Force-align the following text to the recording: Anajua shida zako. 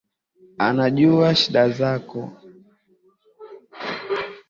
Anajua 0.67 1.35
shida 1.35 1.63
zako. 1.77 2.21